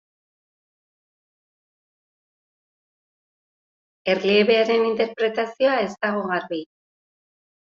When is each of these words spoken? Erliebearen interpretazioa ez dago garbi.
Erliebearen 4.15 4.87
interpretazioa 4.87 5.77
ez 5.87 5.91
dago 5.93 6.25
garbi. 6.35 6.61